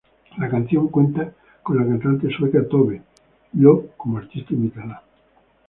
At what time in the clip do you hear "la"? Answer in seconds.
0.39-0.49, 1.77-1.83